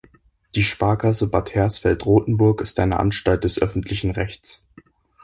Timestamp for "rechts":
4.09-4.65